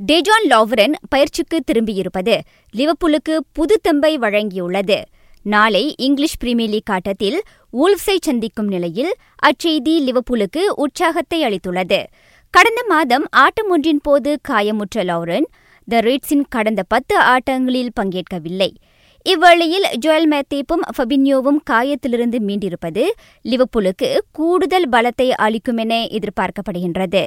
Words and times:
டேஜான் 0.00 0.46
லாவரன் 0.48 0.94
பயிற்சிக்கு 1.08 1.58
திரும்பியிருப்பது 1.66 2.38
லிவர்பூலுக்கு 2.76 3.34
புது 3.52 3.80
தெம்பை 3.84 4.10
வழங்கியுள்ளது. 4.14 5.02
நாளை 5.42 5.94
இங்கிலீஷ் 5.96 6.38
பிரீமியர் 6.38 6.70
லீக் 6.70 6.90
ஆட்டத்தில் 6.90 7.42
வூல்வ்ஸை 7.72 8.16
சந்திக்கும் 8.20 8.66
நிலையில் 8.66 9.12
அச்செய்தி 9.42 9.94
லிவர்பூலுக்கு 10.06 10.62
உற்சாகத்தை 10.74 11.44
அளித்துள்ளது. 11.44 12.04
கடந்த 12.50 12.84
மாதம் 12.88 13.26
ஆட்டம் 13.30 13.70
ஒன்றின் 13.70 14.02
போது 14.02 14.38
காயமுற்ற 14.48 15.04
லாவரன் 15.10 15.46
த 15.88 16.00
ரீட்ஸின் 16.00 16.44
கடந்த 16.48 16.82
பத்து 16.88 17.16
ஆட்டங்களில் 17.18 17.94
பங்கேற்கவில்லை. 18.00 18.70
இவ்வேளையில் 19.26 19.88
ஜோயல் 20.06 20.28
மேத்தேப்பும் 20.30 20.84
ஃபபின்யோவும் 20.96 21.62
காயத்திலிருந்து 21.70 22.40
மீண்டிருப்பது 22.48 23.04
லிவர்பூலுக்கு 23.44 24.18
கூடுதல் 24.32 24.88
பலத்தை 24.88 25.30
அளிக்கும் 25.30 25.76
என 25.76 26.06
எதிர்பார்க்கப்படுகின்றது. 26.10 27.26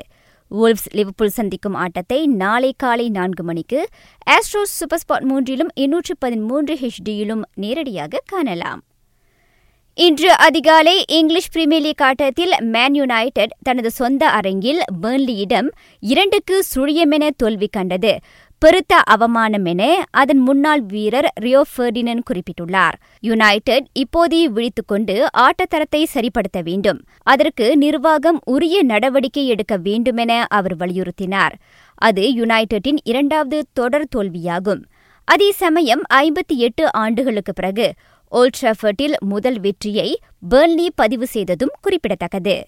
வோல்வ்ஸ் 0.51 0.89
லிவர்பூல் 0.91 1.29
சந்திக்கும் 1.29 1.73
ஆட்டத்தை 1.73 2.27
நாளை 2.27 2.73
காலை 2.77 3.09
நான்கு 3.09 3.43
மணிக்கு 3.43 3.87
ஆஸ்ட்ரோஸ் 4.31 4.75
சூப்பர் 4.79 4.99
ஸ்பாட் 5.03 5.27
மூன்றிலும் 5.31 5.71
எண்ணூற்று 5.73 6.15
பதிமூன்று 6.17 6.75
ஹெச்டியிலும் 6.75 7.41
நேரடியாக 7.53 8.21
காணலாம். 8.25 8.81
இன்று 9.93 10.37
அதிகாலை 10.37 11.05
இங்கிலீஷ் 11.07 11.51
பிரீமியர் 11.51 11.83
லீக் 11.83 12.01
ஆட்டத்தில் 12.01 12.53
மேன் 12.59 12.93
யுனைடெட் 12.93 13.53
தனது 13.63 13.91
சொந்த 13.91 14.29
அரங்கில் 14.29 14.81
பெர்ன்லியிடம் 15.01 15.69
இரண்டுக்கு 15.99 16.63
சுழியமென 16.75 17.29
தோல்வி 17.37 17.67
கண்டது. 17.71 18.17
பெருத்த 18.59 18.95
அவமானம் 18.95 19.65
என 19.65 19.83
அதன் 20.11 20.39
முன்னாள் 20.39 20.81
வீரர் 20.81 21.27
ரியோ 21.33 21.61
ஃபெர்டினன் 21.71 22.21
குறிப்பிட்டுள்ளார். 22.29 22.95
யுனைடெட் 23.19 23.87
இப்போதே 23.93 24.49
விழித்துக்கொண்டு 24.49 25.25
ஆட்டத்தரத்தை 25.37 26.03
சரிப்படுத்த 26.13 26.61
வேண்டும். 26.63 26.99
அதற்கு 27.23 27.77
நிர்வாகம் 27.77 28.39
உரிய 28.45 28.83
நடவடிக்கை 28.83 29.47
எடுக்க 29.47 29.77
வேண்டுமென 29.77 30.45
அவர் 30.49 30.75
வலியுறுத்தினார். 30.75 31.51
அது 31.95 32.23
யுனைடெட்டின் 32.35 32.99
இரண்டாவது 33.03 33.65
தொடர் 33.73 34.07
தோல்வியாகும். 34.15 34.81
அதே 35.23 35.51
சமயம் 35.51 36.01
ஐம்பத்தி 36.13 36.55
எட்டு 36.55 36.93
ஆண்டுகளுக்கு 36.93 37.53
பிறகு 37.53 37.93
ஓல்ட்ராஃபர்டில் 38.31 39.15
முதல் 39.19 39.59
வெற்றியை 39.59 40.19
பெர்ன்லி 40.49 40.87
பதிவு 40.95 41.27
செய்ததும் 41.27 41.73
குறிப்பிடத்தக்கது. 41.81 42.67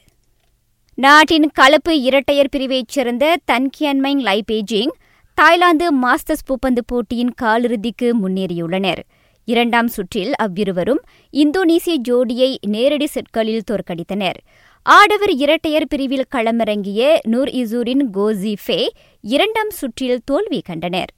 நாட்டின் 0.94 1.50
கலப்பு 1.53 2.02
இரட்டையர் 2.02 2.50
பிரிவைச் 2.50 2.88
சேர்ந்த 2.88 3.38
தன்கியன்மைங் 3.52 4.23
லைபேஜிங் 4.30 4.95
தாய்லாந்து 5.39 5.85
மாஸ்டர்ஸ் 6.01 6.45
பூப்பந்து 6.47 6.81
போட்டியின் 6.85 7.33
காலிறுதிக்கு 7.41 8.07
முன்னேறியுள்ளனர். 8.21 9.01
இரண்டாம் 9.45 9.87
சுற்றில் 9.87 10.33
அவ்விருவரும் 10.35 11.01
இந்தோனேசிய 11.33 11.95
ஜோடியை 12.09 12.55
நேரடி 12.67 13.07
செட்களில் 13.13 13.65
தோற்கடித்தனர். 13.71 14.39
ஆடவர் 14.85 15.33
இரட்டையர் 15.33 15.87
பிரிவில் 15.87 16.29
களமிறங்கிய 16.35 17.17
நூர் 17.27 17.47
இசூரின் 17.47 18.03
கோசி 18.13 18.53
ஃபே 18.65 18.87
இரண்டாம் 19.21 19.69
சுற்றில் 19.69 20.19
தோல்வி 20.25 20.61
கண்டனர். 20.65 21.11